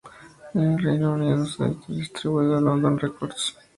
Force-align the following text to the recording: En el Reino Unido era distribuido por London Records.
En 0.55 0.63
el 0.63 0.79
Reino 0.81 1.13
Unido 1.13 1.45
era 1.59 1.75
distribuido 1.89 2.53
por 2.55 2.63
London 2.63 2.97
Records. 2.97 3.55